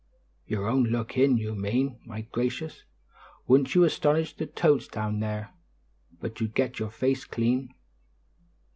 [0.47, 1.99] "Your own look in, you mean.
[2.07, 2.85] My gracious,
[3.45, 5.53] wouldn't you astonish the toads down there!
[6.19, 7.75] But you'd get your face clean."